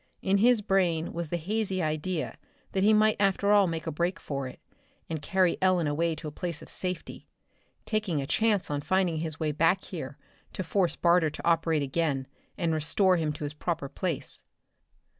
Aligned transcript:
In 0.23 0.39
his 0.39 0.63
brain 0.63 1.13
was 1.13 1.29
the 1.29 1.37
hazy 1.37 1.79
idea 1.79 2.39
that 2.71 2.83
he 2.83 2.91
might 2.91 3.17
after 3.19 3.51
all 3.51 3.67
make 3.67 3.85
a 3.85 3.91
break 3.91 4.19
for 4.19 4.47
it, 4.47 4.59
and 5.07 5.21
carry 5.21 5.59
Ellen 5.61 5.85
away 5.85 6.15
to 6.15 6.27
a 6.27 6.31
place 6.31 6.63
of 6.63 6.69
safety, 6.69 7.27
taking 7.85 8.19
a 8.19 8.25
chance 8.25 8.71
on 8.71 8.81
finding 8.81 9.17
his 9.17 9.39
way 9.39 9.51
back 9.51 9.83
here 9.83 10.17
to 10.53 10.63
force 10.63 10.95
Barter 10.95 11.29
to 11.29 11.47
operate 11.47 11.83
again 11.83 12.25
and 12.57 12.73
restore 12.73 13.17
him 13.17 13.31
to 13.33 13.43
his 13.43 13.53
proper 13.53 13.87
place. 13.87 14.41